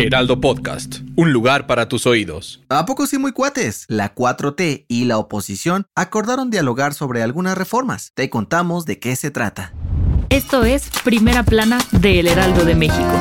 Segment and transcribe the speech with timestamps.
[0.00, 2.62] Heraldo Podcast, un lugar para tus oídos.
[2.70, 3.84] ¿A poco sí muy cuates?
[3.86, 8.12] La 4T y la oposición acordaron dialogar sobre algunas reformas.
[8.14, 9.74] Te contamos de qué se trata.
[10.30, 13.12] Esto es Primera Plana de El Heraldo de México.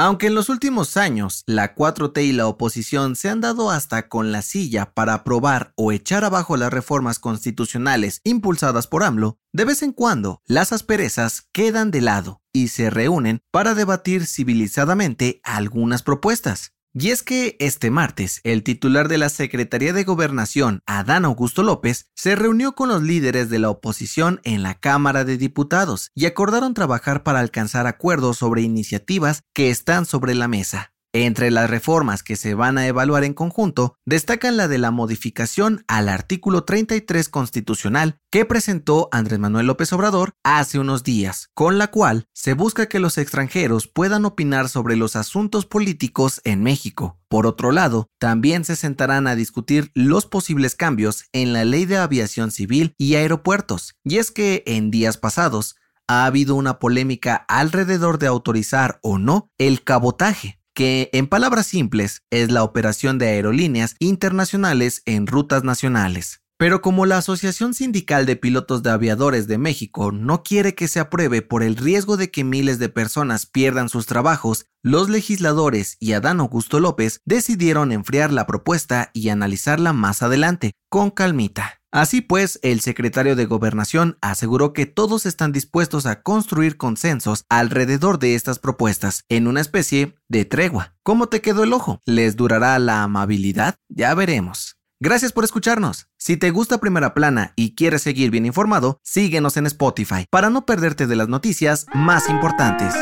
[0.00, 4.30] Aunque en los últimos años la 4T y la oposición se han dado hasta con
[4.30, 9.82] la silla para aprobar o echar abajo las reformas constitucionales impulsadas por AMLO, de vez
[9.82, 16.77] en cuando las asperezas quedan de lado y se reúnen para debatir civilizadamente algunas propuestas.
[17.00, 22.10] Y es que este martes, el titular de la Secretaría de Gobernación, Adán Augusto López,
[22.16, 26.74] se reunió con los líderes de la oposición en la Cámara de Diputados y acordaron
[26.74, 30.92] trabajar para alcanzar acuerdos sobre iniciativas que están sobre la mesa.
[31.24, 35.82] Entre las reformas que se van a evaluar en conjunto, destacan la de la modificación
[35.88, 41.88] al artículo 33 constitucional que presentó Andrés Manuel López Obrador hace unos días, con la
[41.88, 47.18] cual se busca que los extranjeros puedan opinar sobre los asuntos políticos en México.
[47.26, 51.96] Por otro lado, también se sentarán a discutir los posibles cambios en la ley de
[51.96, 53.96] aviación civil y aeropuertos.
[54.04, 55.74] Y es que en días pasados,
[56.08, 62.22] ha habido una polémica alrededor de autorizar o no el cabotaje, que en palabras simples
[62.30, 66.40] es la operación de aerolíneas internacionales en rutas nacionales.
[66.56, 71.00] Pero como la Asociación Sindical de Pilotos de Aviadores de México no quiere que se
[71.00, 76.12] apruebe por el riesgo de que miles de personas pierdan sus trabajos, los legisladores y
[76.12, 81.77] Adán Augusto López decidieron enfriar la propuesta y analizarla más adelante, con calmita.
[81.90, 88.18] Así pues, el secretario de Gobernación aseguró que todos están dispuestos a construir consensos alrededor
[88.18, 90.94] de estas propuestas, en una especie de tregua.
[91.02, 92.00] ¿Cómo te quedó el ojo?
[92.04, 93.76] ¿Les durará la amabilidad?
[93.88, 94.76] Ya veremos.
[95.00, 96.08] Gracias por escucharnos.
[96.18, 100.66] Si te gusta Primera Plana y quieres seguir bien informado, síguenos en Spotify para no
[100.66, 102.94] perderte de las noticias más importantes.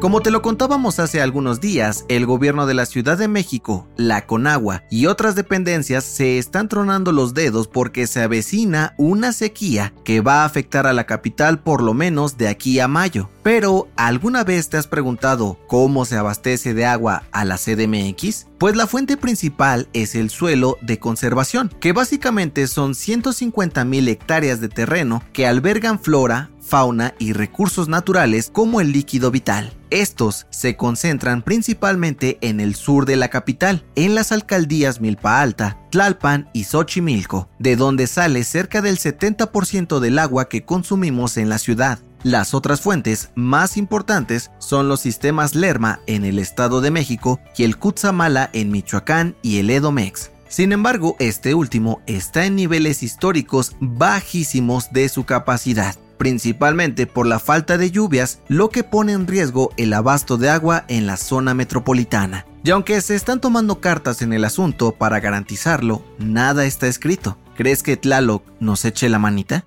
[0.00, 4.26] Como te lo contábamos hace algunos días, el gobierno de la Ciudad de México, la
[4.26, 10.20] Conagua y otras dependencias se están tronando los dedos porque se avecina una sequía que
[10.20, 13.28] va a afectar a la capital por lo menos de aquí a mayo.
[13.42, 18.46] Pero, ¿alguna vez te has preguntado cómo se abastece de agua a la CDMX?
[18.58, 24.60] Pues la fuente principal es el suelo de conservación, que básicamente son 150 mil hectáreas
[24.60, 29.72] de terreno que albergan flora, fauna y recursos naturales como el líquido vital.
[29.90, 35.78] Estos se concentran principalmente en el sur de la capital, en las alcaldías Milpa Alta,
[35.90, 41.58] Tlalpan y Xochimilco, de donde sale cerca del 70% del agua que consumimos en la
[41.58, 41.98] ciudad.
[42.22, 47.62] Las otras fuentes más importantes son los sistemas Lerma en el Estado de México y
[47.62, 50.30] el Cutzamala en Michoacán y el Edomex.
[50.48, 57.38] Sin embargo, este último está en niveles históricos bajísimos de su capacidad, principalmente por la
[57.38, 61.54] falta de lluvias, lo que pone en riesgo el abasto de agua en la zona
[61.54, 62.44] metropolitana.
[62.64, 67.38] Y aunque se están tomando cartas en el asunto para garantizarlo, nada está escrito.
[67.56, 69.64] ¿Crees que Tlaloc nos eche la manita?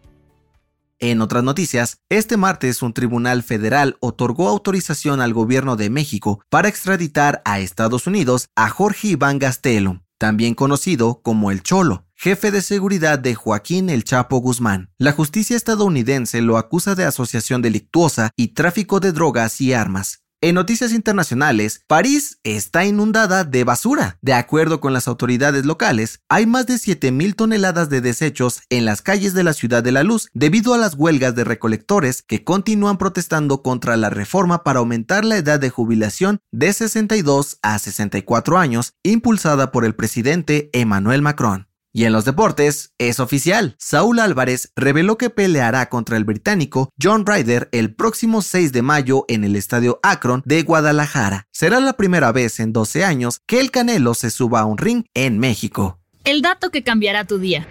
[0.99, 6.67] En otras noticias, este martes un tribunal federal otorgó autorización al gobierno de México para
[6.67, 12.61] extraditar a Estados Unidos a Jorge Iván Gastelum, también conocido como el Cholo, jefe de
[12.61, 14.91] seguridad de Joaquín El Chapo Guzmán.
[14.99, 20.19] La justicia estadounidense lo acusa de asociación delictuosa y tráfico de drogas y armas.
[20.39, 24.19] En noticias internacionales, París está inundada de basura.
[24.21, 29.01] De acuerdo con las autoridades locales, hay más de 7.000 toneladas de desechos en las
[29.01, 32.99] calles de la Ciudad de la Luz debido a las huelgas de recolectores que continúan
[32.99, 38.93] protestando contra la reforma para aumentar la edad de jubilación de 62 a 64 años
[39.01, 41.70] impulsada por el presidente Emmanuel Macron.
[41.93, 43.75] Y en los deportes, es oficial.
[43.77, 49.25] Saúl Álvarez reveló que peleará contra el británico John Ryder el próximo 6 de mayo
[49.27, 51.47] en el estadio Akron de Guadalajara.
[51.51, 55.03] Será la primera vez en 12 años que el Canelo se suba a un ring
[55.13, 55.99] en México.
[56.23, 57.67] El dato que cambiará tu día.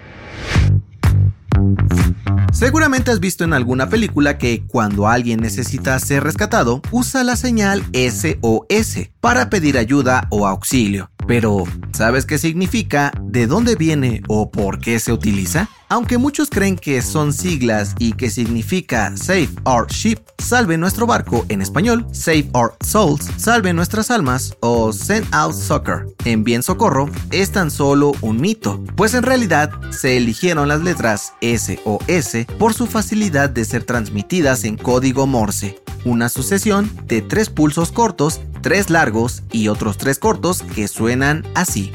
[2.61, 7.83] Seguramente has visto en alguna película que cuando alguien necesita ser rescatado, usa la señal
[7.95, 11.11] SOS para pedir ayuda o auxilio.
[11.27, 11.65] Pero,
[11.95, 15.71] ¿sabes qué significa, de dónde viene o por qué se utiliza?
[15.93, 21.45] Aunque muchos creen que son siglas y que significa Save Our Ship, salve nuestro barco
[21.49, 27.11] en español, Save Our Souls, salve nuestras almas o Send Out Soccer, en bien socorro,
[27.33, 32.47] es tan solo un mito, pues en realidad se eligieron las letras S o S
[32.57, 38.41] por su facilidad de ser transmitidas en código Morse, una sucesión de tres pulsos cortos,
[38.63, 41.91] tres largos y otros tres cortos que suenan así.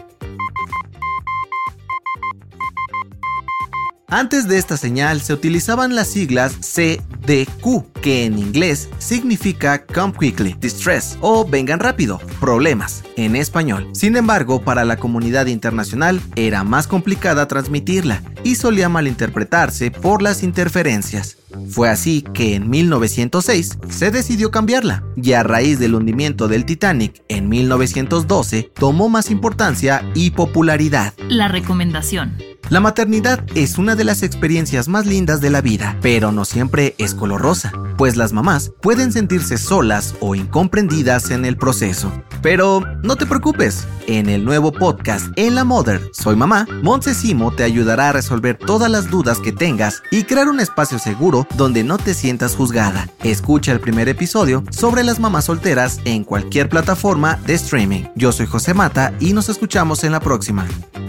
[4.08, 10.56] Antes de esta señal se utilizaban las siglas CDQ, que en inglés significa Come Quickly,
[10.60, 13.90] Distress o Vengan rápido, problemas, en español.
[13.94, 20.44] Sin embargo, para la comunidad internacional era más complicada transmitirla y solía malinterpretarse por las
[20.44, 21.38] interferencias.
[21.68, 27.24] Fue así que en 1906 se decidió cambiarla y a raíz del hundimiento del Titanic
[27.28, 31.14] en 1912 tomó más importancia y popularidad.
[31.28, 32.38] La recomendación.
[32.70, 36.96] La maternidad es una de las experiencias más lindas de la vida, pero no siempre
[36.98, 42.12] es color rosa, pues las mamás pueden sentirse solas o incomprendidas en el proceso.
[42.42, 47.64] Pero no te preocupes, en el nuevo podcast En la Mother, Soy Mamá, Montesimo te
[47.64, 52.00] ayudará a resolver todas las dudas que tengas y crear un espacio seguro donde no
[52.00, 53.08] te sientas juzgada.
[53.24, 58.06] Escucha el primer episodio sobre las mamás solteras en cualquier plataforma de streaming.
[58.16, 60.66] Yo soy José Mata y nos escuchamos en la próxima.